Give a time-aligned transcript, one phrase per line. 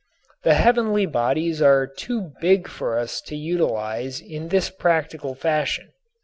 [0.43, 5.91] But the heavenly bodies are too big for us to utilize in this practical fashion.